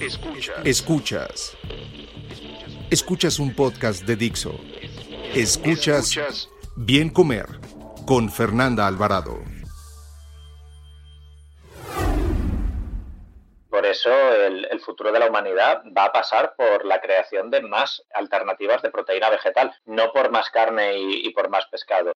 [0.00, 0.56] Escuchas.
[0.64, 1.56] Escuchas.
[2.90, 4.58] Escuchas un podcast de Dixo.
[5.34, 7.44] Escuchas Bien Comer
[8.06, 9.40] con Fernanda Alvarado.
[13.68, 17.60] Por eso el, el, futuro de la humanidad va a pasar por la creación de
[17.60, 22.12] más alternativas de proteína vegetal, no por más carne y, y por más pescado.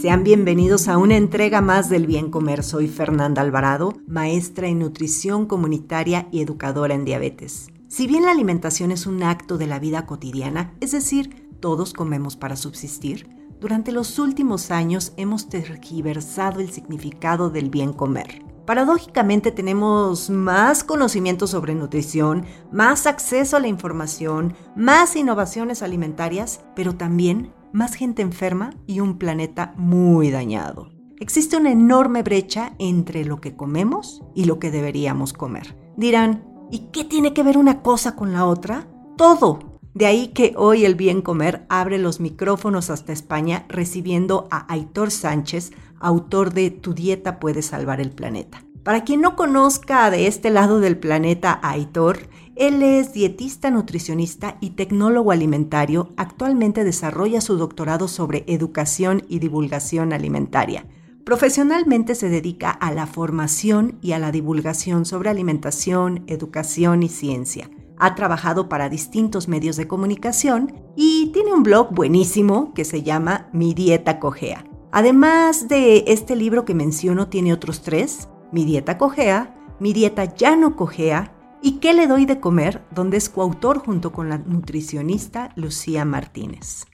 [0.00, 2.64] Sean bienvenidos a una entrega más del Bien Comer.
[2.64, 7.68] Soy Fernanda Alvarado, maestra en nutrición comunitaria y educadora en diabetes.
[7.88, 12.36] Si bien la alimentación es un acto de la vida cotidiana, es decir, todos comemos
[12.36, 13.28] para subsistir,
[13.60, 18.42] durante los últimos años hemos tergiversado el significado del bien comer.
[18.66, 26.94] Paradójicamente tenemos más conocimiento sobre nutrición, más acceso a la información, más innovaciones alimentarias, pero
[26.94, 30.90] también más gente enferma y un planeta muy dañado.
[31.20, 35.76] Existe una enorme brecha entre lo que comemos y lo que deberíamos comer.
[35.96, 38.88] Dirán, ¿y qué tiene que ver una cosa con la otra?
[39.16, 39.80] Todo.
[39.94, 45.10] De ahí que hoy el Bien Comer abre los micrófonos hasta España recibiendo a Aitor
[45.10, 48.64] Sánchez, autor de Tu dieta puede salvar el planeta.
[48.82, 54.58] Para quien no conozca de este lado del planeta a Aitor, él es dietista, nutricionista
[54.60, 56.12] y tecnólogo alimentario.
[56.16, 60.86] Actualmente desarrolla su doctorado sobre educación y divulgación alimentaria.
[61.24, 67.70] Profesionalmente se dedica a la formación y a la divulgación sobre alimentación, educación y ciencia.
[67.96, 73.48] Ha trabajado para distintos medios de comunicación y tiene un blog buenísimo que se llama
[73.52, 74.64] Mi Dieta Cogea.
[74.90, 80.56] Además de este libro que menciono, tiene otros tres, Mi Dieta Cogea, Mi Dieta Ya
[80.56, 81.31] No Cogea
[81.62, 86.86] y ¿Qué le doy de comer?, donde es coautor junto con la nutricionista Lucía Martínez.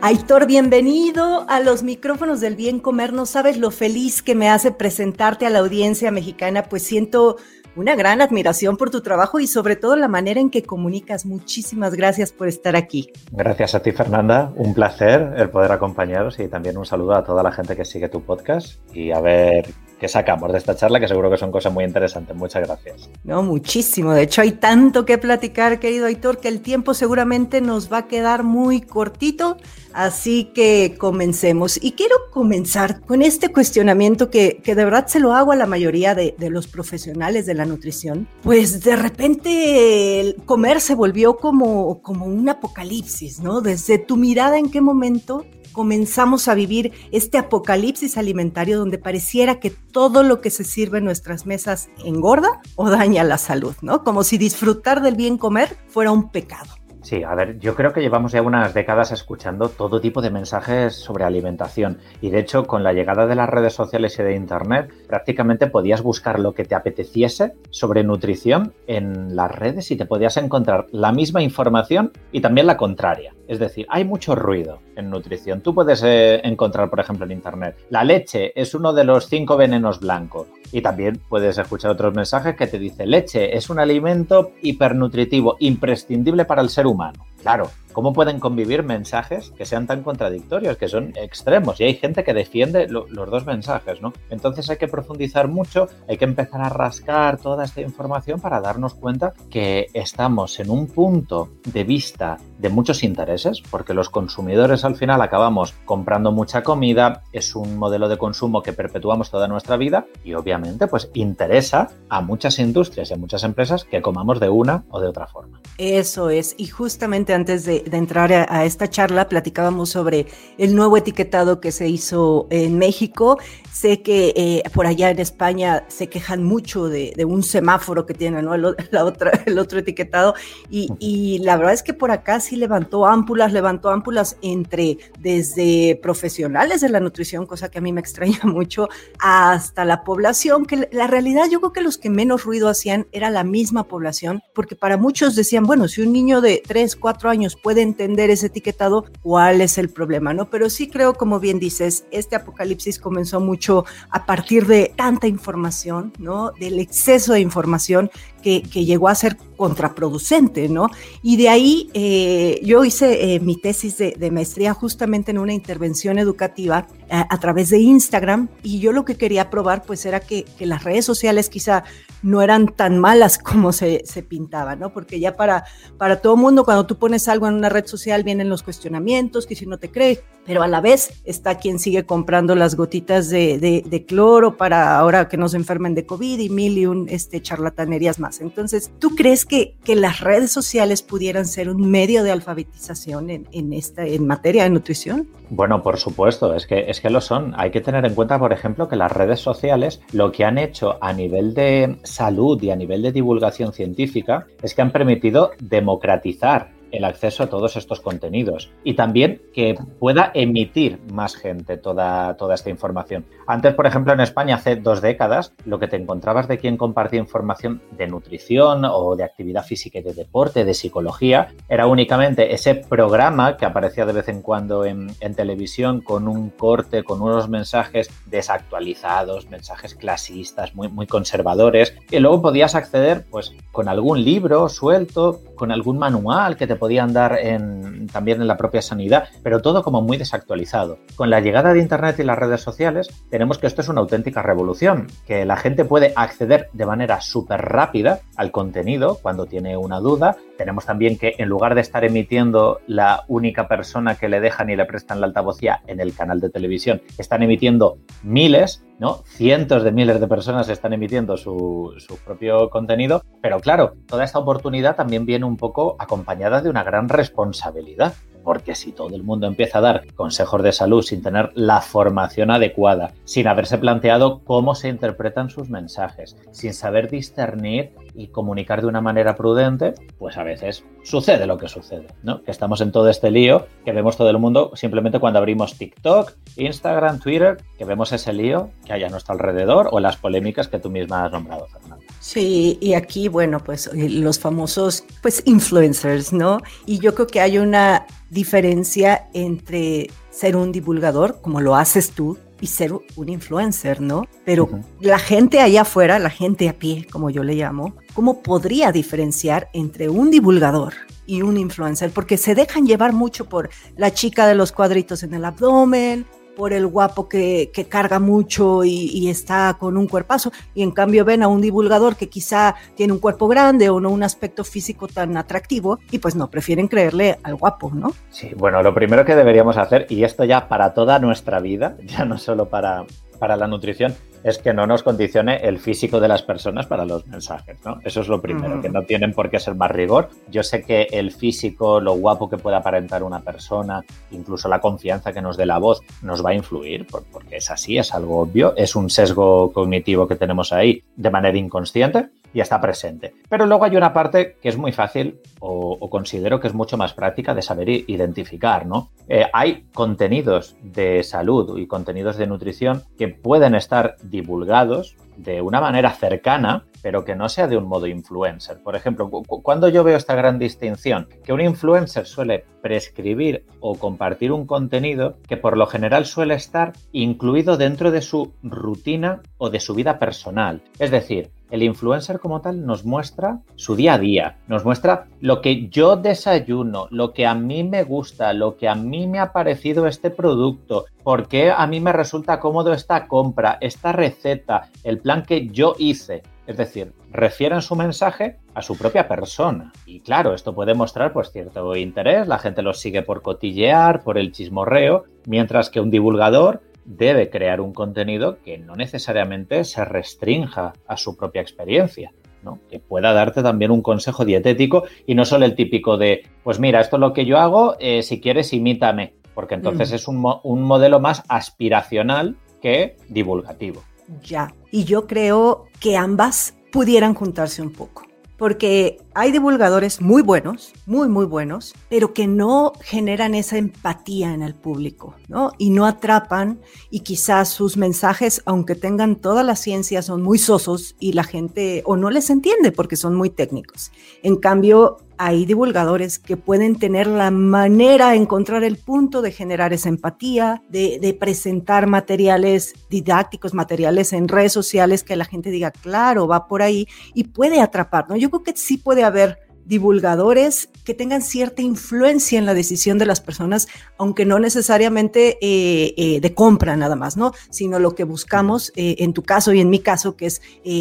[0.00, 3.12] Aitor, bienvenido a los micrófonos del bien comer.
[3.12, 7.36] No sabes lo feliz que me hace presentarte a la audiencia mexicana, pues siento
[7.74, 11.26] una gran admiración por tu trabajo y sobre todo la manera en que comunicas.
[11.26, 13.10] Muchísimas gracias por estar aquí.
[13.32, 14.52] Gracias a ti, Fernanda.
[14.56, 18.08] Un placer el poder acompañaros y también un saludo a toda la gente que sigue
[18.08, 19.66] tu podcast y a ver
[19.98, 22.36] qué sacamos de esta charla, que seguro que son cosas muy interesantes.
[22.36, 23.08] Muchas gracias.
[23.24, 24.12] No, muchísimo.
[24.12, 28.08] De hecho, hay tanto que platicar, querido Aitor, que el tiempo seguramente nos va a
[28.08, 29.56] quedar muy cortito.
[29.92, 31.78] Así que comencemos.
[31.82, 35.66] Y quiero comenzar con este cuestionamiento que, que de verdad se lo hago a la
[35.66, 38.28] mayoría de, de, los profesionales de la nutrición.
[38.42, 43.60] Pues de repente el comer se volvió como, como un apocalipsis, ¿no?
[43.60, 49.70] Desde tu mirada, ¿en qué momento comenzamos a vivir este apocalipsis alimentario donde pareciera que
[49.70, 54.04] todo lo que se sirve en nuestras mesas engorda o daña la salud, ¿no?
[54.04, 56.78] Como si disfrutar del bien comer fuera un pecado.
[57.02, 60.94] Sí, a ver, yo creo que llevamos ya unas décadas escuchando todo tipo de mensajes
[60.94, 64.92] sobre alimentación y de hecho con la llegada de las redes sociales y de Internet
[65.06, 70.36] prácticamente podías buscar lo que te apeteciese sobre nutrición en las redes y te podías
[70.36, 73.32] encontrar la misma información y también la contraria.
[73.48, 75.62] Es decir, hay mucho ruido en nutrición.
[75.62, 79.56] Tú puedes eh, encontrar, por ejemplo, en Internet, la leche es uno de los cinco
[79.56, 80.46] venenos blancos.
[80.70, 86.44] Y también puedes escuchar otros mensajes que te dice leche es un alimento hipernutritivo, imprescindible
[86.44, 87.26] para el ser humano.
[87.40, 91.80] Claro, ¿cómo pueden convivir mensajes que sean tan contradictorios, que son extremos?
[91.80, 94.12] Y hay gente que defiende lo, los dos mensajes, ¿no?
[94.30, 98.94] Entonces hay que profundizar mucho, hay que empezar a rascar toda esta información para darnos
[98.94, 104.96] cuenta que estamos en un punto de vista de muchos intereses, porque los consumidores al
[104.96, 110.06] final acabamos comprando mucha comida, es un modelo de consumo que perpetuamos toda nuestra vida
[110.24, 114.84] y obviamente pues interesa a muchas industrias y a muchas empresas que comamos de una
[114.90, 115.60] o de otra forma.
[115.78, 120.26] Eso es, y justamente antes de, de entrar a, a, esta charla platicábamos sobre
[120.58, 123.38] el nuevo etiquetado que se hizo en México.
[123.72, 128.14] Sé que eh, por allá en España se quejan mucho de, de un semáforo que
[128.14, 128.54] tiene ¿no?
[128.54, 130.34] el, la otra, el otro etiquetado
[130.70, 135.98] y, y, la verdad es que por acá sí levantó ámpulas, levantó ámpulas entre desde
[136.02, 138.88] profesionales de la nutrición, cosa que a mí me extraña mucho,
[139.18, 143.30] hasta la población, que la realidad yo creo que los que menos ruido hacían era
[143.30, 147.30] la misma población, porque para muchos decían, bueno, si un niño de 3, 4 cuatro
[147.30, 150.32] años puede entender ese etiquetado, ¿cuál es el problema?
[150.32, 150.50] ¿no?
[150.50, 156.12] Pero sí creo, como bien dices, este apocalipsis comenzó mucho a partir de tanta información,
[156.20, 156.52] ¿no?
[156.60, 158.08] Del exceso de información
[158.42, 160.88] que, llegó a ser contraproducente, ¿no?
[161.22, 166.18] Y de ahí eh, yo hice eh, mi tesis de, maestría justamente en una intervención
[166.18, 170.44] educativa eh, a, través de Instagram y yo lo que quería probar pues era que,
[170.60, 171.84] las redes sociales quizá
[172.22, 174.92] no eran tan malas como se, se pintaban, ¿no?
[174.92, 175.64] Porque ya para,
[175.96, 179.56] para todo mundo cuando tú pones algo en una red social vienen los cuestionamientos, que
[179.56, 184.04] si no te crees, pero a la vez está quien sigue comprando las gotitas de,
[184.08, 188.18] cloro para ahora que no se enfermen de COVID y mil y un este, charlatanerías
[188.18, 188.40] más.
[188.40, 193.46] Entonces, ¿tú crees que, que las redes sociales pudieran ser un medio de alfabetización en,
[193.52, 195.28] en, esta, en materia de nutrición?
[195.50, 197.52] Bueno, por supuesto, es que, es que lo son.
[197.58, 200.96] Hay que tener en cuenta, por ejemplo, que las redes sociales lo que han hecho
[201.02, 206.77] a nivel de salud y a nivel de divulgación científica es que han permitido democratizar
[206.90, 212.54] el acceso a todos estos contenidos y también que pueda emitir más gente toda, toda
[212.54, 213.24] esta información.
[213.46, 217.20] Antes, por ejemplo, en España hace dos décadas, lo que te encontrabas de quien compartía
[217.20, 222.74] información de nutrición o de actividad física y de deporte, de psicología, era únicamente ese
[222.74, 227.48] programa que aparecía de vez en cuando en, en televisión con un corte, con unos
[227.48, 234.68] mensajes desactualizados, mensajes clasistas, muy, muy conservadores, y luego podías acceder pues con algún libro
[234.68, 239.60] suelto, con algún manual que te podían dar en, también en la propia sanidad, pero
[239.60, 240.98] todo como muy desactualizado.
[241.16, 244.42] Con la llegada de Internet y las redes sociales, tenemos que esto es una auténtica
[244.42, 250.00] revolución, que la gente puede acceder de manera súper rápida al contenido cuando tiene una
[250.00, 250.36] duda.
[250.56, 254.76] Tenemos también que en lugar de estar emitiendo la única persona que le dejan y
[254.76, 259.22] le prestan la altavocía en el canal de televisión, están emitiendo miles ¿no?
[259.24, 264.38] Cientos de miles de personas están emitiendo su, su, propio contenido, pero claro, toda esta
[264.38, 268.14] oportunidad también viene un poco acompañada de una gran responsabilidad
[268.48, 272.50] porque si todo el mundo empieza a dar consejos de salud sin tener la formación
[272.50, 278.88] adecuada, sin haberse planteado cómo se interpretan sus mensajes, sin saber discernir y comunicar de
[278.88, 282.42] una manera prudente, pues a veces sucede lo que sucede, ¿no?
[282.42, 286.32] Que estamos en todo este lío, que vemos todo el mundo simplemente cuando abrimos TikTok,
[286.56, 290.80] Instagram, Twitter, que vemos ese lío que hay a nuestro alrededor o las polémicas que
[290.80, 292.04] tú misma has nombrado, Fernando.
[292.18, 296.58] Sí, y aquí, bueno, pues eh, los famosos, pues influencers, ¿no?
[296.86, 302.36] Y yo creo que hay una diferencia entre ser un divulgador, como lo haces tú,
[302.60, 304.26] y ser un influencer, ¿no?
[304.44, 304.68] Pero
[305.00, 309.68] la gente allá afuera, la gente a pie, como yo le llamo, ¿cómo podría diferenciar
[309.72, 310.94] entre un divulgador
[311.26, 312.10] y un influencer?
[312.10, 316.26] Porque se dejan llevar mucho por la chica de los cuadritos en el abdomen,
[316.58, 321.44] por el guapo que, carga mucho y, está con un cuerpazo, y en cambio ven
[321.44, 325.36] a un divulgador que quizá tiene un cuerpo grande o no un aspecto físico tan
[325.36, 328.12] atractivo, y pues no, prefieren creerle al guapo, ¿no?
[328.30, 332.24] Sí, bueno, lo primero que deberíamos hacer, y esto ya para toda nuestra vida, ya
[332.24, 333.04] no solo para,
[333.38, 337.26] para la nutrición, es que no nos condicione el físico de las personas para los
[337.26, 337.98] mensajes, ¿no?
[338.04, 340.28] Eso es lo primero, que no tienen por qué ser más rigor.
[340.50, 345.32] Yo sé que el físico, lo guapo que puede aparentar una persona, incluso la confianza
[345.32, 348.74] que nos dé la voz, nos va a influir, porque es así, es algo obvio,
[348.76, 353.34] es un sesgo cognitivo que tenemos ahí de manera inconsciente, y está presente.
[353.48, 357.12] Pero luego hay una parte que es muy fácil o, considero que es mucho más
[357.12, 359.10] práctica de saber identificar, ¿no?
[359.28, 365.80] Eh, hay contenidos de salud y contenidos de nutrición que pueden estar divulgados de una
[365.80, 368.82] manera cercana, pero que no sea de un modo influencer.
[368.82, 374.50] Por ejemplo, cuando yo veo esta gran distinción, que un influencer suele prescribir o compartir
[374.52, 379.80] un contenido que por lo general suele estar incluido dentro de su rutina o de
[379.80, 380.82] su vida personal.
[380.98, 385.60] Es decir, el influencer como tal nos muestra su día a día, nos muestra lo
[385.60, 389.52] que yo desayuno, lo que a mí me gusta, lo que a mí me ha
[389.52, 395.18] parecido este producto, por qué a mí me resulta cómodo esta compra, esta receta, el
[395.18, 396.42] plan que yo hice.
[396.66, 399.90] Es decir, refieren su mensaje a su propia persona.
[400.04, 404.36] Y claro, esto puede mostrar pues cierto interés, la gente los sigue por cotillear, por
[404.36, 410.92] el chismorreo, mientras que un divulgador debe crear un contenido que no necesariamente se restrinja
[411.06, 412.32] a su propia experiencia.
[412.60, 412.80] ¿no?
[412.90, 417.00] que pueda darte también un consejo dietético y no solo el típico de, pues mira,
[417.00, 420.14] esto es lo que yo hago, eh, si quieres imítame, porque entonces mm.
[420.16, 424.02] es un, un modelo más aspiracional que divulgativo.
[424.42, 430.92] Ya, y yo creo que ambas pudieran juntarse un poco porque hay divulgadores muy buenos,
[431.06, 435.70] muy, muy buenos, pero que no generan esa empatía en el público, ¿no?
[435.78, 441.14] Y no atrapan y quizás sus mensajes, aunque tengan toda la ciencia, son muy sosos
[441.20, 444.10] y la gente o no les entiende porque son muy técnicos.
[444.42, 449.92] En cambio, hay divulgadores que pueden tener la manera de encontrar el punto de generar
[449.92, 455.92] esa empatía, de, de, presentar materiales didácticos, materiales en redes sociales que la gente diga,
[455.92, 458.36] claro, va por ahí y puede atrapar, ¿no?
[458.36, 463.24] Yo creo que sí puede haber divulgadores que tengan cierta influencia en la decisión de
[463.24, 467.52] las personas, aunque no necesariamente eh, eh, de compra nada más, ¿no?
[467.70, 470.60] Sino lo que buscamos, eh, en tu caso y en mi caso, que es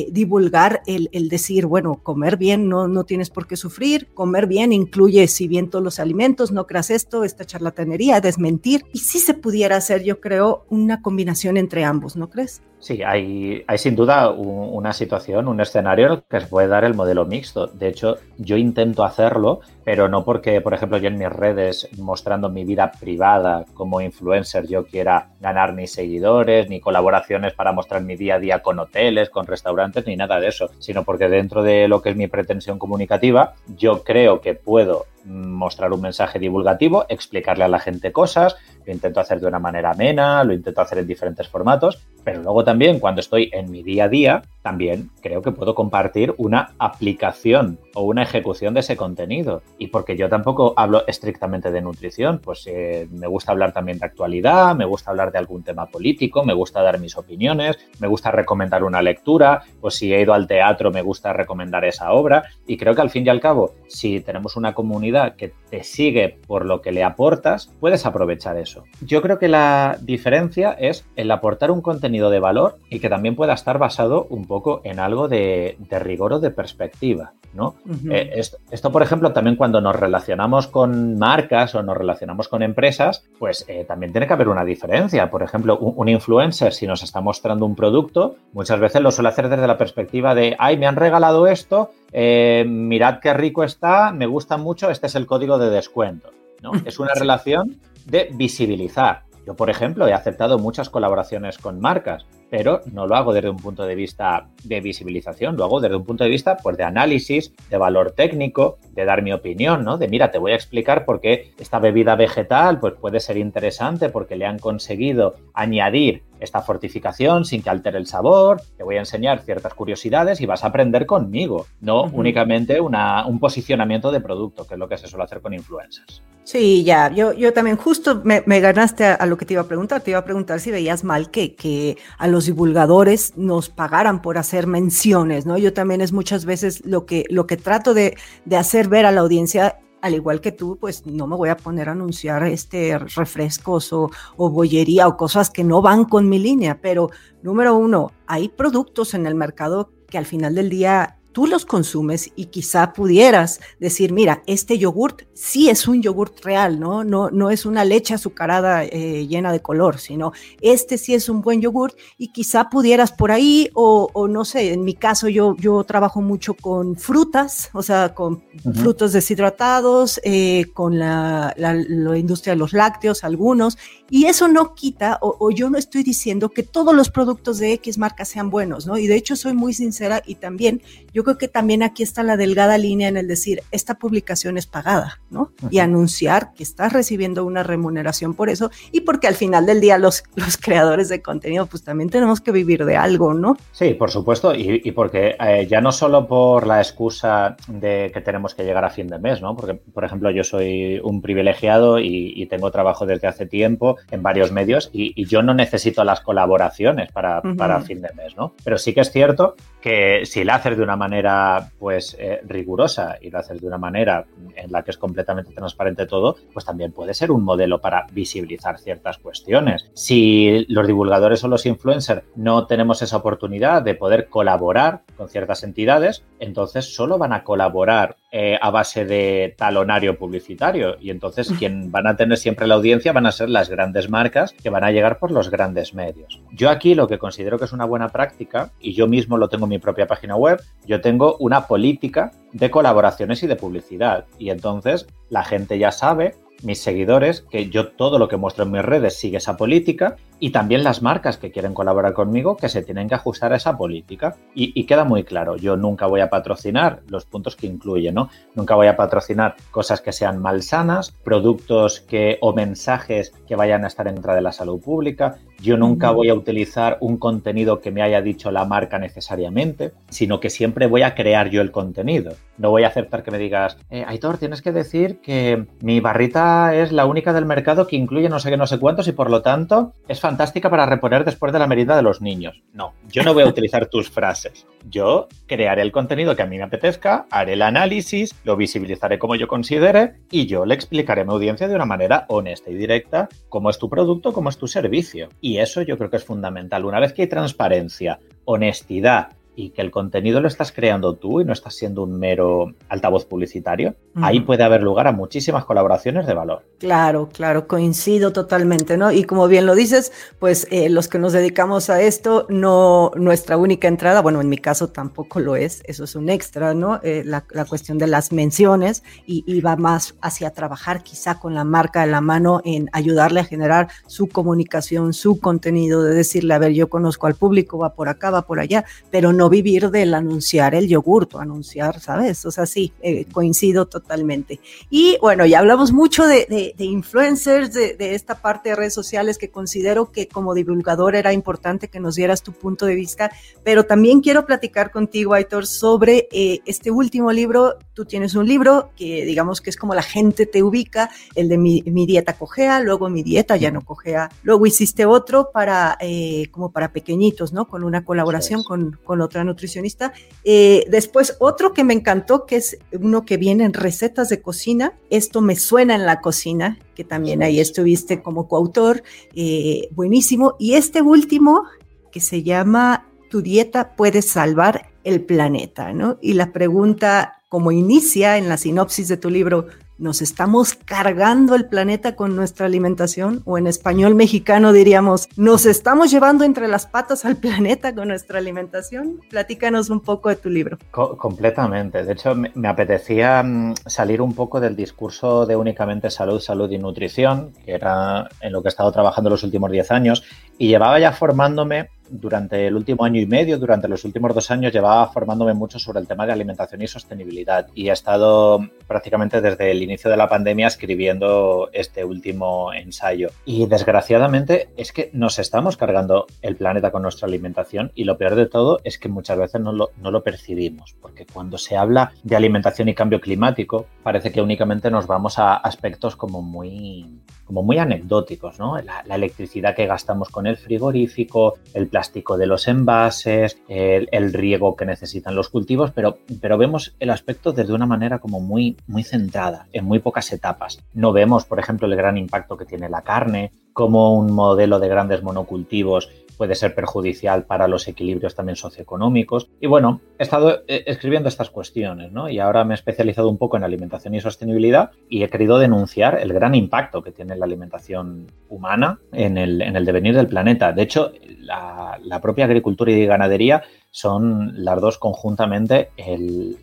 [0.10, 5.28] divulgar el, decir, bueno, comer bien no, no tienes por qué sufrir, comer bien incluye,
[5.28, 9.76] si bien todos los alimentos, no creas esto, esta charlatanería, desmentir, y si se pudiera
[9.76, 12.62] hacer, yo creo, una combinación entre ambos, ¿no crees?
[12.80, 16.94] Sí, hay, hay sin duda un, una situación, un escenario que se puede dar el
[16.94, 17.66] modelo mixto.
[17.68, 22.50] De hecho, yo intento hacerlo, pero no porque, por ejemplo, yo en mis redes, mostrando
[22.50, 28.16] mi vida privada como influencer, yo quiera ganar ni seguidores, ni colaboraciones para mostrar mi
[28.16, 31.88] día a día con hoteles, con restaurantes, ni nada de eso, sino porque dentro de
[31.88, 37.64] lo que es mi pretensión comunicativa, yo creo que puedo mostrar un mensaje divulgativo, explicarle
[37.64, 38.56] a la gente cosas,
[38.86, 42.64] lo intento hacer de una manera amena, lo intento hacer en diferentes formatos, pero luego
[42.64, 47.80] también cuando estoy en mi día a día, también creo que puedo compartir una aplicación
[47.94, 49.62] o una ejecución de ese contenido.
[49.78, 54.06] Y porque yo tampoco hablo estrictamente de nutrición, pues eh, me gusta hablar también de
[54.06, 58.30] actualidad, me gusta hablar de algún tema político, me gusta dar mis opiniones, me gusta
[58.30, 62.44] recomendar una lectura, pues si he ido al teatro me gusta recomendar esa obra.
[62.68, 66.40] Y creo que al fin y al cabo, si tenemos una comunidad que te sigue
[66.46, 68.84] por lo que le aportas, puedes aprovechar eso.
[69.00, 73.38] Yo creo que la diferencia es el aportar un contenido de valor y que también
[73.38, 77.34] pueda estar basado un poco en algo de, de rigor o de perspectiva.
[77.54, 77.76] ¿no?
[77.86, 78.14] Uh -huh.
[78.14, 82.62] eh, esto, esto, por ejemplo, también cuando nos relacionamos con marcas o nos relacionamos con
[82.62, 85.30] empresas, pues eh, también tiene que haber una diferencia.
[85.32, 89.30] Por ejemplo, un, un, influencer, si nos está mostrando un producto, muchas veces lo suele
[89.30, 94.12] hacer desde la perspectiva de, ay, me han regalado esto, eh, mirad qué rico está,
[94.12, 96.30] me gusta mucho, este es el código de descuento.
[96.62, 96.72] ¿no?
[96.86, 99.24] Es una relación de visibilizar.
[99.46, 103.58] Yo, por ejemplo, he aceptado muchas colaboraciones con marcas, pero no lo hago desde un
[103.58, 107.54] punto de vista de visibilización, lo hago desde un punto de vista pues, de análisis,
[107.70, 109.98] de valor técnico, de dar mi opinión, ¿no?
[109.98, 114.10] De mira, te voy a explicar por qué esta bebida vegetal pues, puede ser interesante
[114.10, 119.00] porque le han conseguido añadir esta fortificación sin que altere el sabor, te voy a
[119.00, 122.12] enseñar ciertas curiosidades y vas a aprender conmigo, no uh -huh.
[122.14, 126.22] únicamente una, un posicionamiento de producto, que es lo que se suele hacer con influencers.
[126.44, 129.64] Sí, ya, yo, yo también justo me, me ganaste a, a, lo que te iba
[129.64, 133.68] a preguntar, te iba a preguntar si veías mal que, que a los divulgadores nos
[133.68, 135.58] pagaran por hacer menciones, ¿no?
[135.58, 138.16] Yo también es muchas veces lo que, lo que trato de,
[138.46, 141.58] de hacer ver a la audiencia al igual que tú, pues no me voy a
[141.58, 146.40] poner a anunciar este refrescos o, o, bollería o cosas que no van con mi
[146.40, 147.10] línea, pero
[147.44, 152.32] número uno, hay productos en el mercado que al final del día tú los consumes
[152.36, 157.04] y quizá pudieras decir, mira, este yogurt sí es un yogurt real, ¿no?
[157.04, 160.32] No, no es una leche azucarada eh, llena de color, sino
[160.62, 164.74] este sí es un buen yogurt y quizá pudieras por ahí o, o no sé,
[164.74, 168.76] en mi caso yo, yo trabajo mucho con frutas, o sea, con uh -huh.
[168.76, 173.78] frutos deshidratados, eh, con la, la, la, industria de los lácteos, algunos,
[174.10, 177.74] y eso no quita, o, o yo no estoy diciendo que todos los productos de
[177.74, 178.98] X marca sean buenos, ¿no?
[178.98, 180.82] Y de hecho soy muy sincera y también
[181.14, 184.66] yo creo que también aquí está la delgada línea en el decir, esta publicación es
[184.66, 185.52] pagada, ¿no?
[185.70, 189.98] Y anunciar que estás recibiendo una remuneración por eso y porque al final del día
[189.98, 193.58] los, los creadores de contenido pues también tenemos que vivir de algo, ¿no?
[193.74, 198.22] Sí, por supuesto, y, y porque eh, ya no solo por la excusa de que
[198.22, 199.54] tenemos que llegar a fin de mes, ¿no?
[199.54, 204.24] Porque, por ejemplo, yo soy un privilegiado y, y tengo trabajo desde hace tiempo en
[204.24, 207.58] varios medios y, y yo no necesito las colaboraciones para, uh -huh.
[207.58, 208.54] para fin de mes, ¿no?
[208.64, 213.18] Pero sí que es cierto que si la haces de una manera pues eh, rigurosa
[213.22, 216.92] y lo haces de una manera en la que es completamente transparente todo, pues también
[216.92, 219.90] puede ser un modelo para visibilizar ciertas cuestiones.
[219.94, 225.64] Si los divulgadores o los influencers no tenemos esa oportunidad de poder colaborar con ciertas
[225.64, 231.92] entidades, entonces solo van a colaborar eh, a base de talonario publicitario y entonces quien
[231.92, 234.92] van a tener siempre la audiencia van a ser las grandes marcas que van a
[234.92, 236.42] llegar por los grandes medios.
[236.52, 239.66] Yo aquí lo que considero que es una buena práctica y yo mismo lo tengo
[239.66, 244.50] en mi propia página web, yo tengo una política de colaboraciones y de publicidad y
[244.50, 248.82] entonces la gente ya sabe mis seguidores que yo todo lo que muestro en mis
[248.84, 253.10] redes sigue esa política y también las marcas que quieren colaborar conmigo que se tienen
[253.10, 254.36] que ajustar a esa política.
[254.54, 258.30] Y, queda muy claro, yo nunca voy a patrocinar los puntos que incluye, ¿no?
[258.56, 263.88] Nunca voy a patrocinar cosas que sean malsanas, productos que o mensajes que vayan a
[263.88, 265.38] estar en contra de la salud pública.
[265.62, 270.40] Yo nunca voy a utilizar un contenido que me haya dicho la marca necesariamente, sino
[270.40, 272.34] que siempre voy a crear yo el contenido.
[272.58, 276.76] No voy a aceptar que me digas, eh, Aitor, tienes que decir que mi barrita
[276.76, 279.30] es la única del mercado que incluye no sé qué, no sé cuántos y por
[279.30, 282.62] lo tanto es fantástica para reponer después de la merienda de los niños.
[282.74, 284.66] No, yo no voy a utilizar tus frases.
[284.90, 289.36] Yo crearé el contenido que a mí me apetezca, haré el análisis, lo visibilizaré como
[289.36, 293.30] yo considere y yo le explicaré a mi audiencia de una manera honesta y directa
[293.50, 295.30] cómo es tu producto, cómo es tu servicio.
[295.42, 296.86] Y eso yo creo que es fundamental.
[296.86, 301.44] Una vez que hay transparencia, honestidad y que el contenido lo estás creando tú y
[301.44, 306.36] no estás siendo un mero altavoz publicitario, ahí puede haber lugar a muchísimas colaboraciones de
[306.36, 306.64] valor.
[306.78, 309.12] Claro, claro, coincido totalmente, ¿no?
[309.12, 313.58] Y como bien lo dices, pues eh, los que nos dedicamos a esto, no nuestra
[313.58, 317.00] única entrada, bueno, en mi caso tampoco lo es, eso es un extra, ¿no?
[317.02, 321.64] Eh, la, cuestión de las menciones y, y, va más hacia trabajar quizá con la
[321.64, 326.60] marca de la mano en ayudarle a generar su comunicación, su contenido, de decirle, a
[326.60, 330.14] ver, yo conozco al público, va por acá, va por allá, pero no vivir del
[330.14, 332.46] anunciar el yogurto, anunciar, ¿sabes?
[332.46, 334.60] O sea, sí, eh, coincido totalmente.
[334.90, 340.12] Y bueno, ya hablamos mucho de, influencers, de, esta parte de redes sociales que considero
[340.12, 343.32] que como divulgador era importante que nos dieras tu punto de vista,
[343.64, 347.78] pero también quiero platicar contigo, Aitor, sobre eh, este último libro.
[347.94, 351.58] Tú tienes un libro que digamos que es como la gente te ubica, el de
[351.58, 356.72] mi, dieta cojea, luego mi dieta ya no cojea, luego hiciste otro para, eh, como
[356.72, 357.68] para pequeñitos, ¿no?
[357.68, 360.14] Con una colaboración con, con otra nutricionista.
[360.44, 364.94] Eh, después, otro que me encantó, que es uno que viene en recetas de cocina.
[365.10, 369.04] Esto me suena en la cocina, que también ahí estuviste como coautor.
[369.36, 370.56] Eh, buenísimo.
[370.60, 371.64] Y este último,
[372.12, 376.18] que se llama Tu dieta puede salvar el planeta, ¿no?
[376.22, 379.68] Y la pregunta, como inicia en la sinopsis de tu libro,
[379.98, 386.12] nos estamos cargando el planeta con nuestra alimentación, o en español mexicano diríamos, nos estamos
[386.12, 389.20] llevando entre las patas al planeta con nuestra alimentación.
[389.30, 390.78] Platícanos un poco de tu libro.
[390.92, 392.04] completamente.
[392.04, 396.78] De hecho, me, apetecía mm, salir un poco del discurso de únicamente salud, salud y
[396.78, 400.24] nutrición, que era en lo que he estado trabajando los últimos 10 años,
[400.58, 404.74] y llevaba ya formándome durante el último año y medio, durante los últimos dos años,
[404.74, 409.72] llevaba formándome mucho sobre el tema de alimentación y sostenibilidad y he estado prácticamente desde
[409.72, 413.30] el inicio de la pandemia escribiendo este último ensayo.
[413.46, 418.36] Y desgraciadamente es que nos estamos cargando el planeta con nuestra alimentación y lo peor
[418.36, 422.12] de todo es que muchas veces no lo, no lo percibimos, porque cuando se habla
[422.24, 427.06] de alimentación y cambio climático, parece que únicamente nos vamos a aspectos como muy
[427.48, 428.78] como muy anecdóticos, ¿no?
[428.82, 434.86] La, electricidad que gastamos con el frigorífico, el plástico de los envases, el, riego que
[434.86, 439.68] necesitan los cultivos, pero, pero vemos el aspecto desde una manera como muy, muy centrada,
[439.72, 440.84] en muy pocas etapas.
[440.94, 444.90] No vemos, por ejemplo, el gran impacto que tiene la carne, como un modelo de
[444.90, 449.50] grandes monocultivos puede ser perjudicial para los equilibrios también socioeconómicos.
[449.60, 452.30] Y bueno, he estado eh, escribiendo estas cuestiones, ¿no?
[452.30, 456.20] Y ahora me he especializado un poco en alimentación y sostenibilidad y he querido denunciar
[456.20, 460.72] el gran impacto que tiene la alimentación humana en el, en el devenir del planeta.
[460.72, 461.12] De hecho,
[461.48, 465.92] la, propia agricultura y ganadería son las dos conjuntamente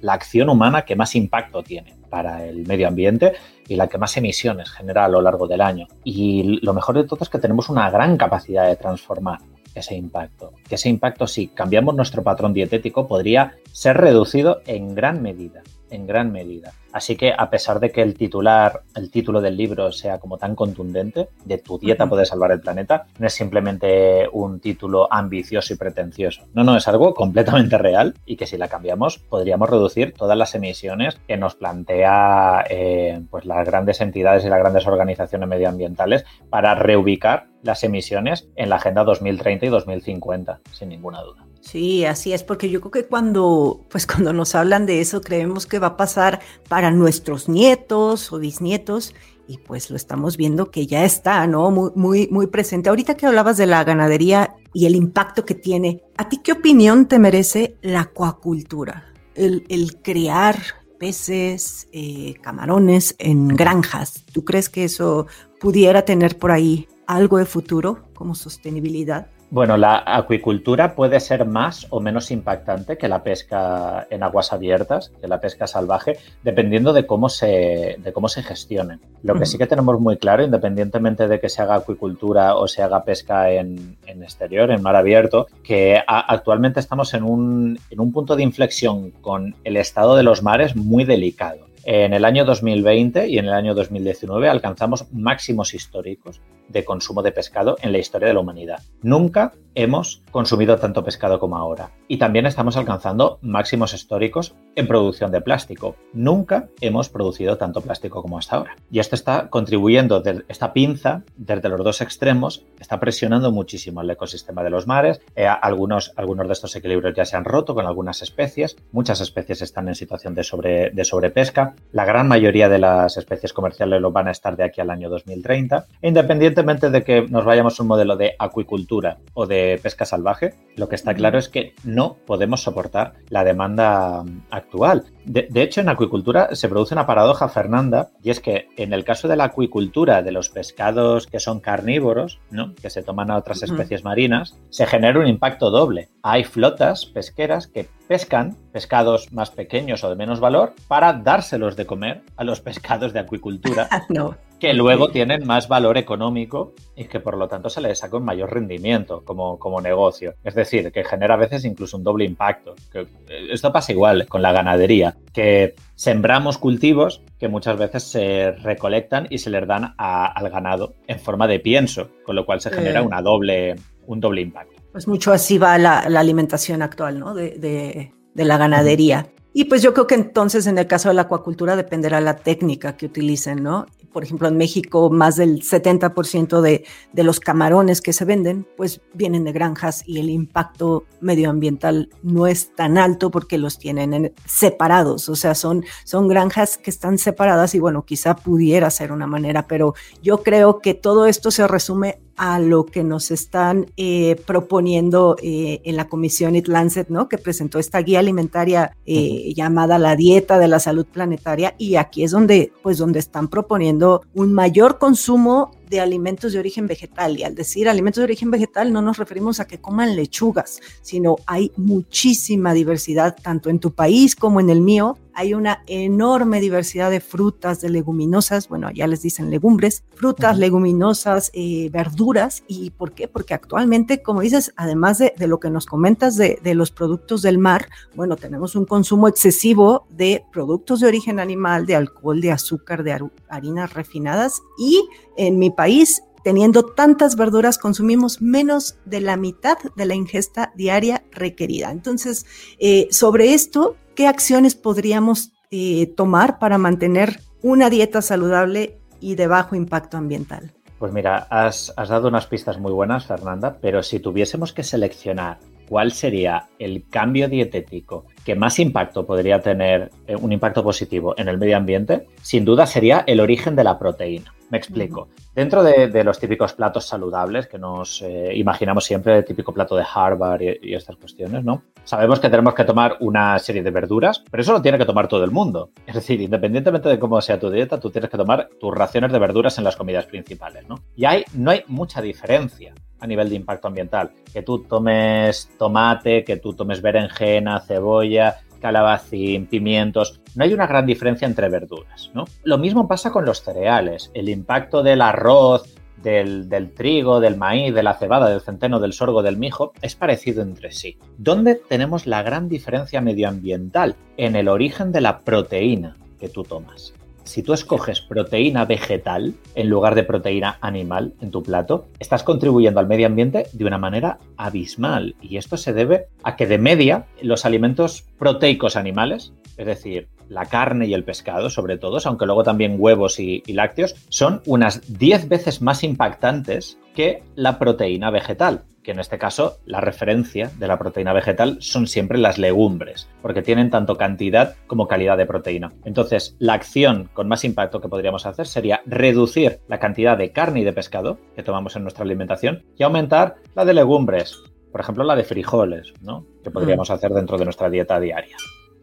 [0.01, 3.33] la acción humana que más impacto tiene para el medio ambiente
[3.67, 5.87] y la que más emisiones genera a lo largo del año.
[6.05, 9.39] Y lo mejor de todo es que tenemos una gran capacidad de transformar
[9.75, 10.53] ese impacto.
[10.69, 16.07] Que ese impacto, si cambiamos nuestro patrón dietético, podría ser reducido en gran medida, en
[16.07, 16.73] gran medida.
[16.93, 20.55] Así que a pesar de que el titular, el título del libro sea como tan
[20.55, 25.77] contundente, de tu dieta puede salvar el planeta, no es simplemente un título ambicioso y
[25.77, 26.45] pretencioso.
[26.55, 30.55] No, no, es algo completamente real y que si la cambiamos podríamos reducir todas las
[30.55, 36.77] emisiones que nos plantea eh, pues las grandes entidades y las grandes organizaciones medioambientales para
[36.77, 41.45] reubicar las emisiones en la Agenda 2030 y 2050, sin ninguna duda.
[41.65, 45.67] Sí, así es, porque yo creo que cuando, pues cuando nos hablan de eso, creemos
[45.67, 49.15] que va a pasar para nuestros nietos o bisnietos,
[49.47, 51.71] y pues lo estamos viendo que ya está, ¿no?
[51.71, 52.89] Muy, muy, muy presente.
[52.89, 57.07] Ahorita que hablabas de la ganadería y el impacto que tiene, ¿a ti qué opinión
[57.07, 59.13] te merece la acuacultura?
[59.35, 60.57] El, el crear
[60.99, 64.25] peces, eh, camarones en granjas.
[64.33, 65.27] ¿Tú crees que eso
[65.61, 69.29] pudiera tener por ahí algo de futuro como sostenibilidad?
[69.51, 75.13] Bueno, la acuicultura puede ser más o menos impactante que la pesca en aguas abiertas,
[75.21, 78.99] que la pesca salvaje, dependiendo de cómo se, de cómo se gestione.
[79.23, 82.83] Lo que sí que tenemos muy claro, independientemente de que se haga acuicultura o se
[82.83, 88.37] haga pesca en, exterior, en mar abierto, que actualmente estamos en un, en un punto
[88.37, 91.74] de inflexión con el estado de los mares muy delicado.
[91.87, 97.31] En el año 2020 y en el año 2019 alcanzamos máximos históricos de consumo de
[97.31, 98.83] pescado en la historia de la humanidad.
[99.03, 101.91] Nunca hemos consumido tanto pescado como ahora.
[102.09, 105.97] Y también estamos alcanzando máximos históricos en producción de plástico.
[106.13, 108.77] Nunca hemos producido tanto plástico como hasta ahora.
[108.91, 114.63] Y esto está contribuyendo, esta pinza, desde los dos extremos, está presionando muchísimo el ecosistema
[114.63, 115.21] de los mares.
[115.37, 118.77] Eh, algunos, algunos de estos equilibrios ya se han roto con algunas especies.
[118.93, 121.75] Muchas especies están en situación de, sobre, de sobrepesca.
[121.93, 125.09] La gran mayoría de las especies comerciales lo van a estar de aquí al año
[125.09, 125.87] 2030.
[126.03, 130.55] E independientemente de que nos vayamos a un modelo de acuicultura o de pesca salvaje,
[130.77, 134.25] lo que está claro es que no podemos soportar la demanda
[134.65, 135.14] actual.
[135.25, 139.29] De, hecho, en acuicultura se produce una paradoja, Fernanda, y es que en el caso
[139.29, 142.75] de la acuicultura de los pescados que son carnívoros, ¿no?
[142.75, 146.09] que se toman a otras especies marinas, se genera un impacto doble.
[146.23, 151.87] Hay flotas pesqueras que pescan pescados más pequeños o de menos valor para dárselos de
[151.87, 153.89] comer a los pescados de acuicultura.
[154.09, 158.17] no que luego tienen más valor económico y que por lo tanto se les saca
[158.17, 160.37] un mayor rendimiento como, como negocio.
[160.43, 162.75] Es decir, que genera a veces incluso un doble impacto.
[162.95, 163.07] Eh,
[163.51, 169.39] esto pasa igual con la ganadería, que sembramos cultivos que muchas veces se recolectan y
[169.39, 173.21] se les dan al ganado en forma de pienso, con lo cual se genera una
[173.21, 173.75] doble,
[174.07, 174.83] un doble impacto.
[174.93, 177.35] Pues mucho así va la, alimentación actual, ¿no?
[177.35, 179.27] De, de la ganadería.
[179.55, 182.97] Y pues yo creo que entonces en el caso de la acuacultura dependerá la técnica
[182.97, 183.87] que utilicen, ¿no?
[184.15, 189.01] por ejemplo, en México más del 70% de, de, los camarones que se venden, pues
[189.13, 195.29] vienen de granjas y el impacto medioambiental no es tan alto porque los tienen separados,
[195.29, 199.67] o sea, son, son granjas que están separadas y bueno, quizá pudiera ser una manera,
[199.67, 205.37] pero yo creo que todo esto se resume a lo que nos están eh, proponiendo
[205.43, 207.29] eh, en la comisión It Lancet, ¿no?
[207.29, 212.25] Que presentó esta guía alimentaria eh, llamada la dieta de la salud planetaria y aquí
[212.25, 217.39] es donde, pues, donde están proponiendo un mayor consumo de alimentos de origen vegetal.
[217.39, 221.37] Y al decir alimentos de origen vegetal no nos referimos a que coman lechugas, sino
[221.47, 225.19] hay muchísima diversidad tanto en tu país como en el mío.
[225.35, 231.51] Hay una enorme diversidad de frutas, de leguminosas, bueno, ya les dicen legumbres, frutas, leguminosas,
[231.55, 232.65] eh, verduras.
[232.69, 233.29] ¿Y por qué?
[233.29, 237.59] Porque actualmente, como dices, además de, lo que nos comentas de, de los productos del
[237.59, 243.03] mar, bueno, tenemos un consumo excesivo de productos de origen animal, de alcohol, de azúcar,
[243.03, 243.19] de
[243.49, 250.07] harinas refinadas y en mi país, teniendo tantas verduras, consumimos menos de la mitad de
[250.07, 251.91] la ingesta diaria requerida.
[251.91, 252.47] Entonces,
[252.79, 259.47] eh, sobre esto, ¿qué acciones podríamos eh, tomar para mantener una dieta saludable y de
[259.47, 260.73] bajo impacto ambiental?
[260.99, 265.59] Pues mira, has, has, dado unas pistas muy buenas, Fernanda, pero si tuviésemos que seleccionar
[265.89, 271.49] cuál sería el cambio dietético que más impacto podría tener, eh, un impacto positivo en
[271.49, 274.53] el medio ambiente, sin duda sería el origen de la proteína.
[274.71, 275.29] Me explico.
[275.55, 280.05] Dentro de, los típicos platos saludables que nos eh, imaginamos siempre, el típico plato de
[280.13, 281.83] Harvard y, estas cuestiones, ¿no?
[282.03, 285.29] Sabemos que tenemos que tomar una serie de verduras, pero eso lo tiene que tomar
[285.29, 285.91] todo el mundo.
[286.07, 289.39] Es decir, independientemente de cómo sea tu dieta, tú tienes que tomar tus raciones de
[289.39, 290.97] verduras en las comidas principales, ¿no?
[291.15, 294.31] Y hay, no hay mucha diferencia a nivel de impacto ambiental.
[294.53, 298.34] Que tú tomes tomate, que tú tomes berenjena, cebolla,
[298.81, 300.41] calabacín, pimientos.
[300.55, 302.31] No hay una gran diferencia entre verduras.
[302.35, 302.45] ¿no?
[302.65, 304.31] Lo mismo pasa con los cereales.
[304.35, 309.13] El impacto del arroz, del, del, trigo, del maíz, de la cebada, del centeno, del
[309.13, 311.17] sorgo, del mijo, es parecido entre sí.
[311.39, 314.17] ¿Dónde tenemos la gran diferencia medioambiental?
[314.37, 319.89] En el origen de la proteína que tú tomas si tú escoges proteína vegetal en
[319.89, 324.39] lugar de proteína animal en tu plato, estás contribuyendo al medio ambiente de una manera
[324.57, 325.37] abismal.
[325.41, 330.67] Y esto se debe a que de media los alimentos proteicos animales, es decir, la
[330.67, 335.49] carne y el pescado sobre todo, aunque luego también huevos y, lácteos, son unas 10
[335.49, 340.99] veces más impactantes que la proteína vegetal que en este caso la referencia de la
[340.99, 345.93] proteína vegetal son siempre las legumbres, porque tienen tanto cantidad como calidad de proteína.
[346.05, 350.81] Entonces, la acción con más impacto que podríamos hacer sería reducir la cantidad de carne
[350.81, 354.59] y de pescado que tomamos en nuestra alimentación y aumentar la de legumbres,
[354.91, 356.47] por ejemplo, la de frijoles, ¿no?
[356.63, 357.13] Que podríamos mm.
[357.13, 358.57] hacer dentro de nuestra dieta diaria.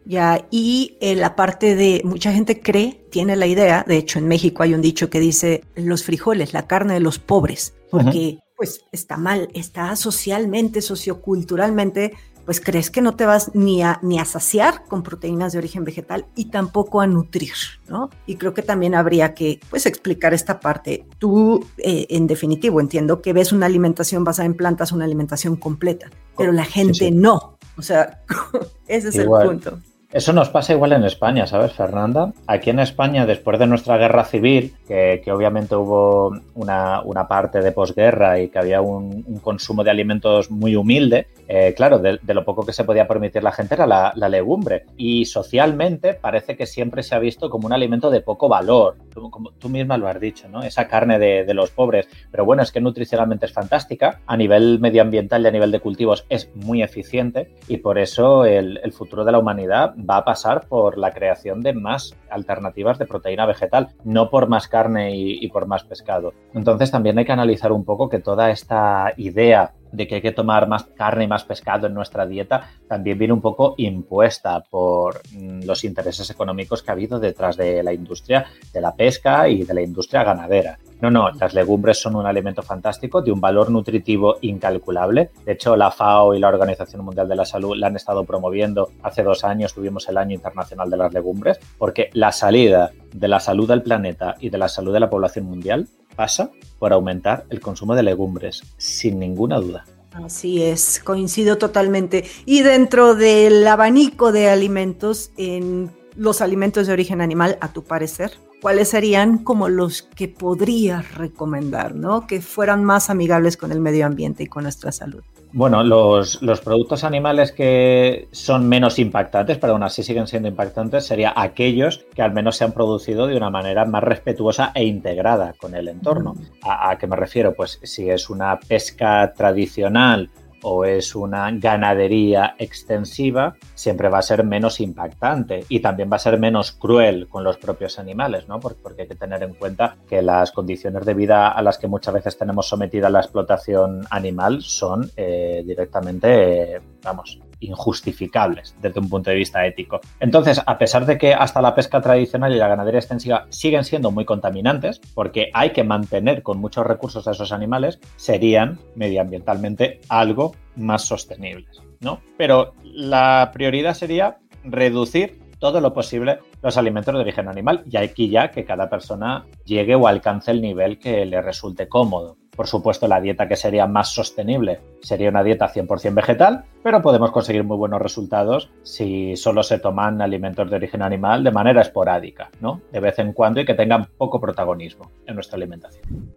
[0.05, 4.27] Ya, y eh, la parte de mucha gente cree, tiene la idea, de hecho en
[4.27, 8.81] México hay un dicho que dice los frijoles, la carne de los pobres, porque pues
[8.91, 12.13] está mal, está socialmente, socioculturalmente
[12.45, 15.83] pues crees que no te vas ni a, ni a saciar con proteínas de origen
[15.83, 17.53] vegetal y tampoco a nutrir,
[17.87, 18.09] ¿no?
[18.25, 21.05] Y creo que también habría que, pues, explicar esta parte.
[21.19, 26.09] Tú, eh, en definitivo, entiendo que ves una alimentación basada en plantas, una alimentación completa,
[26.37, 27.57] pero la gente no.
[27.77, 28.23] O sea,
[28.87, 29.79] ese es el punto.
[30.13, 32.33] Eso nos pasa igual en España, ¿sabes, Fernanda?
[32.45, 38.37] Aquí en España, después de nuestra guerra civil, que, obviamente hubo una, parte de posguerra
[38.39, 42.71] y que había un, consumo de alimentos muy humilde, eh, claro, de, lo poco que
[42.71, 44.85] se podía permitir la gente era la, legumbre.
[44.95, 49.51] Y socialmente parece que siempre se ha visto como un alimento de poco valor, como
[49.51, 50.63] tú misma lo has dicho, ¿no?
[50.63, 52.07] Esa carne de, los pobres.
[52.31, 56.25] Pero bueno, es que nutricionalmente es fantástica, a nivel medioambiental y a nivel de cultivos
[56.29, 60.97] es muy eficiente y por eso el futuro de la humanidad va a pasar por
[60.97, 65.83] la creación de más alternativas de proteína vegetal, no por más carne y, por más
[65.83, 66.33] pescado.
[66.53, 70.31] Entonces también hay que analizar un poco que toda esta idea de que hay que
[70.31, 75.21] tomar más carne y más pescado en nuestra dieta también viene un poco impuesta por
[75.33, 79.63] mm, los intereses económicos que ha habido detrás de la industria de la pesca y
[79.63, 80.77] de la industria ganadera.
[81.01, 85.31] No, no, las legumbres son un alimento fantástico de un valor nutritivo incalculable.
[85.43, 88.91] De hecho, la FAO y la Organización Mundial de la Salud la han estado promoviendo.
[89.01, 93.39] Hace dos años tuvimos el Año Internacional de las Legumbres, porque la salida de la
[93.39, 97.61] salud del planeta y de la salud de la población mundial pasa por aumentar el
[97.61, 99.85] consumo de legumbres, sin ninguna duda.
[100.13, 102.25] Así es, coincido totalmente.
[102.45, 108.33] Y dentro del abanico de alimentos, en los alimentos de origen animal, a tu parecer,
[108.61, 112.27] ¿cuáles serían como los que podrías recomendar, ¿no?
[112.27, 115.23] Que fueran más amigables con el medio ambiente y con nuestra salud.
[115.53, 121.33] Bueno, los, productos animales que son menos impactantes, pero aún así siguen siendo impactantes, serían
[121.35, 125.75] aquellos que al menos se han producido de una manera más respetuosa e integrada con
[125.75, 126.35] el entorno.
[126.35, 126.69] Mm.
[126.69, 127.53] ¿A, a qué me refiero?
[127.53, 130.29] Pues si es una pesca tradicional
[130.63, 136.19] o es una ganadería extensiva, siempre va a ser menos impactante y también va a
[136.19, 138.59] ser menos cruel con los propios animales, ¿no?
[138.59, 142.13] Porque, hay que tener en cuenta que las condiciones de vida a las que muchas
[142.13, 149.37] veces tenemos sometida la explotación animal son eh, directamente, vamos, injustificables desde un punto de
[149.37, 150.01] vista ético.
[150.19, 154.11] Entonces, a pesar de que hasta la pesca tradicional y la ganadería extensiva siguen siendo
[154.11, 160.55] muy contaminantes, porque hay que mantener con muchos recursos a esos animales, serían medioambientalmente algo
[160.75, 162.21] más sostenibles, ¿no?
[162.37, 168.29] Pero la prioridad sería reducir todo lo posible los alimentos de origen animal y aquí
[168.29, 172.40] ya que cada persona llegue o alcance el nivel que le resulte cómodo.
[172.55, 177.31] Por supuesto, la dieta que sería más sostenible sería una dieta 100% vegetal, pero podemos
[177.31, 182.49] conseguir muy buenos resultados si solo se toman alimentos de origen animal de manera esporádica,
[182.59, 182.81] ¿no?
[182.91, 186.33] De vez en cuando y que tengan poco protagonismo en nuestra alimentación.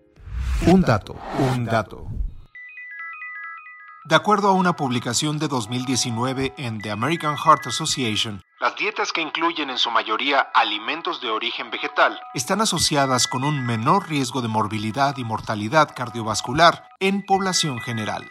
[0.67, 1.17] Un dato,
[1.53, 2.07] un dato.
[4.07, 9.21] De acuerdo a una publicación de 2019 en The American Heart Association, las dietas que
[9.21, 14.49] incluyen en su mayoría alimentos de origen vegetal están asociadas con un menor riesgo de
[14.49, 18.25] morbilidad y mortalidad cardiovascular en población general.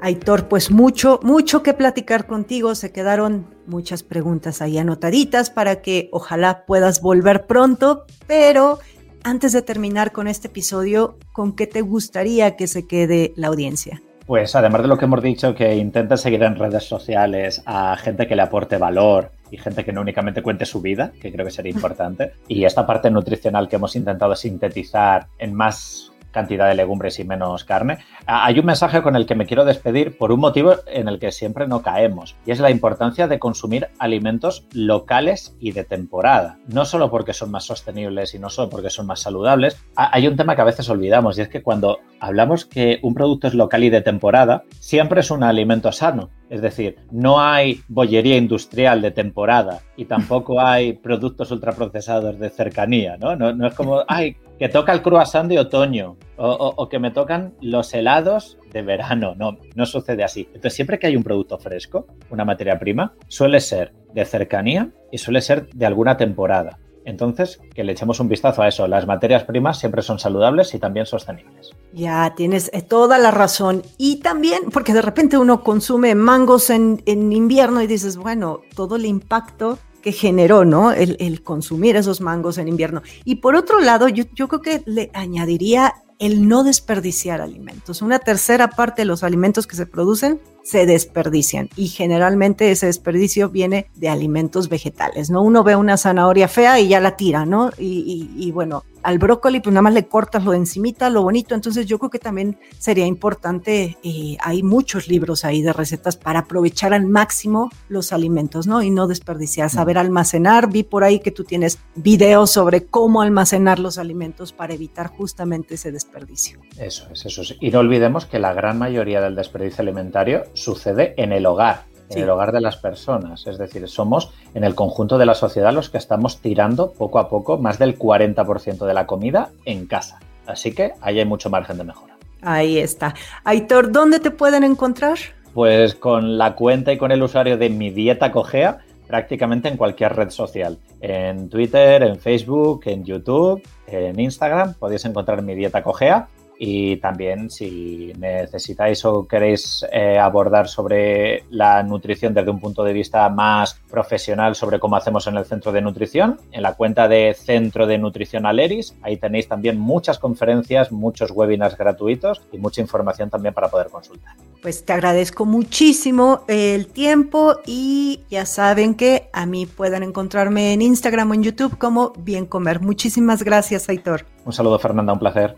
[0.00, 2.74] Aitor, pues mucho, mucho que platicar contigo.
[2.74, 8.78] Se quedaron muchas preguntas ahí anotaditas para que ojalá puedas volver pronto, pero
[9.24, 14.00] antes de terminar con este episodio, ¿con qué te gustaría que se quede la audiencia?
[14.26, 18.26] Pues además de lo que hemos dicho, que intenten seguir en redes sociales a gente
[18.26, 21.52] que le aporte valor y gente que no únicamente cuente su vida, que creo que
[21.52, 22.32] sería importante.
[22.48, 27.64] Y esta parte nutricional que hemos intentado sintetizar en más cantidad de legumbres y menos
[27.64, 27.96] carne.
[28.26, 31.32] Hay un mensaje con el que me quiero despedir por un motivo en el que
[31.32, 36.58] siempre no caemos, y es la importancia de consumir alimentos locales y de temporada.
[36.66, 39.82] No solo porque son más sostenibles y no solo porque son más saludables.
[39.96, 43.48] Hay un tema que a veces olvidamos, y es que cuando hablamos que un producto
[43.48, 46.28] es local y de temporada, siempre es un alimento sano.
[46.50, 53.16] Es decir, no hay bollería industrial de temporada y tampoco hay productos ultraprocesados de cercanía,
[53.16, 53.34] ¿no?
[53.34, 57.54] No, no es como, ay, que toca el croissant de otoño o, que me tocan
[57.60, 59.34] los helados de verano.
[59.36, 60.42] No, no sucede así.
[60.48, 65.18] Entonces, siempre que hay un producto fresco, una materia prima, suele ser de cercanía y
[65.18, 66.78] suele ser de alguna temporada.
[67.06, 68.88] Entonces, que le echemos un vistazo a eso.
[68.88, 71.70] Las materias primas siempre son saludables y también sostenibles.
[71.92, 73.82] Ya, tienes eh, toda la razón.
[73.96, 78.96] Y también, porque de repente uno consume mangos en, en invierno y dices, bueno, todo
[78.96, 80.92] el impacto que generó, ¿no?
[80.92, 83.02] El, consumir esos mangos en invierno.
[83.24, 88.02] Y por otro lado, yo, yo creo que le añadiría el no desperdiciar alimentos.
[88.02, 93.48] Una tercera parte de los alimentos que se producen se desperdician y generalmente ese desperdicio
[93.48, 95.42] viene de alimentos vegetales, ¿no?
[95.42, 97.72] Uno ve una zanahoria fea y ya la tira, ¿no?
[97.76, 101.54] Y, y bueno, al brócoli, pues nada más le cortas lo de encimita, lo bonito.
[101.54, 106.40] Entonces yo creo que también sería importante, eh, hay muchos libros ahí de recetas para
[106.40, 108.82] aprovechar al máximo los alimentos, ¿no?
[108.82, 110.68] Y no desperdiciar, saber almacenar.
[110.68, 115.76] Vi por ahí que tú tienes videos sobre cómo almacenar los alimentos para evitar justamente
[115.76, 116.58] ese desperdicio.
[116.76, 117.54] Eso es, eso es.
[117.60, 122.22] Y no olvidemos que la gran mayoría del desperdicio alimentario sucede en el hogar en
[122.22, 123.46] el hogar de las personas.
[123.46, 127.28] Es decir, somos en el conjunto de la sociedad los que estamos tirando poco a
[127.28, 130.20] poco más del 40% de la comida en casa.
[130.46, 132.16] Así que ahí hay mucho margen de mejora.
[132.42, 133.14] Ahí está.
[133.44, 135.18] Aitor, ¿dónde te pueden encontrar?
[135.54, 140.14] Pues con la cuenta y con el usuario de Mi Dieta Cogea prácticamente en cualquier
[140.14, 140.78] red social.
[141.00, 147.50] En Twitter, en Facebook, en YouTube, en Instagram podéis encontrar Mi Dieta Cogea y también
[147.50, 153.74] si necesitáis o queréis eh, abordar sobre la nutrición desde un punto de vista más
[153.90, 157.98] profesional sobre cómo hacemos en el centro de nutrición, en la cuenta de Centro de
[157.98, 163.68] Nutrición Aleris, ahí tenéis también muchas conferencias, muchos webinars gratuitos y mucha información también para
[163.68, 164.34] poder consultar.
[164.62, 170.82] Pues te agradezco muchísimo el tiempo y ya saben que a mí pueden encontrarme en
[170.82, 172.80] Instagram o en YouTube como Bien Comer.
[172.80, 174.24] Muchísimas gracias, Aitor.
[174.44, 175.56] Un saludo, Fernanda, un placer.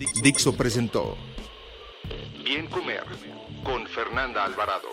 [0.00, 1.18] Dixo presentó
[2.42, 3.04] Bien Comer
[3.62, 4.88] con Fernanda Alvarado.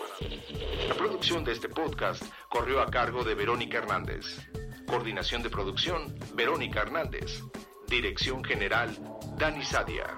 [0.86, 4.26] La producción de este podcast corrió a cargo de Verónica Hernández.
[4.86, 7.42] Coordinación de producción, Verónica Hernández.
[7.86, 8.94] Dirección General,
[9.38, 10.14] Dani Sadia.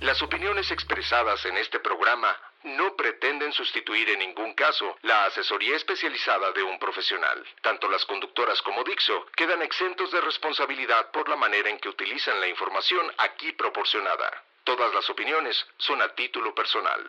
[0.00, 2.36] Las opiniones expresadas en este programa
[2.76, 7.44] no pretenden sustituir en ningún caso la asesoría especializada de un profesional.
[7.62, 12.40] Tanto las conductoras como Dixo quedan exentos de responsabilidad por la manera en que utilizan
[12.40, 14.44] la información aquí proporcionada.
[14.64, 17.08] Todas las opiniones son a título personal.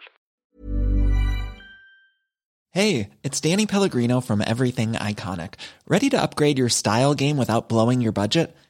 [2.71, 5.55] Hey, it's Danny Pellegrino from Everything Iconic.
[5.87, 8.55] ¿Ready to upgrade your style game without blowing your budget?